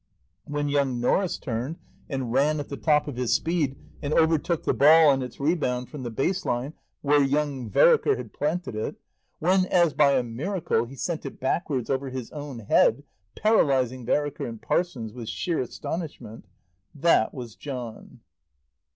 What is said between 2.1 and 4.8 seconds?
ran at the top of his speed, and overtook the